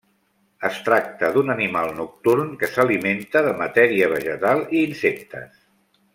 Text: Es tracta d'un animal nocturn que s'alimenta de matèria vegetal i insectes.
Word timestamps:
Es 0.69 0.77
tracta 0.85 1.27
d'un 1.35 1.53
animal 1.55 1.93
nocturn 1.99 2.49
que 2.63 2.69
s'alimenta 2.71 3.45
de 3.49 3.53
matèria 3.61 4.09
vegetal 4.17 4.65
i 4.79 4.83
insectes. 4.89 5.63